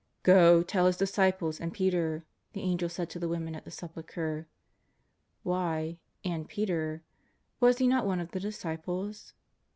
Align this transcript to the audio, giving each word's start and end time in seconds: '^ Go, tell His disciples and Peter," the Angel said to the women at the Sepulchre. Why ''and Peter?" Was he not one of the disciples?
'^ 0.19 0.23
Go, 0.23 0.63
tell 0.63 0.87
His 0.87 0.97
disciples 0.97 1.59
and 1.61 1.71
Peter," 1.71 2.25
the 2.53 2.61
Angel 2.61 2.89
said 2.89 3.07
to 3.11 3.19
the 3.19 3.29
women 3.29 3.53
at 3.53 3.65
the 3.65 3.69
Sepulchre. 3.69 4.47
Why 5.43 5.99
''and 6.25 6.47
Peter?" 6.47 7.03
Was 7.59 7.77
he 7.77 7.85
not 7.87 8.07
one 8.07 8.19
of 8.19 8.31
the 8.31 8.39
disciples? 8.39 9.35